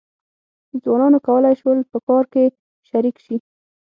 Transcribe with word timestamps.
ځوانانو 0.83 1.17
کولای 1.27 1.53
شول 1.61 1.79
په 1.91 1.99
کار 2.07 2.23
کې 2.33 2.43
شریک 2.87 3.15
شي. 3.25 3.35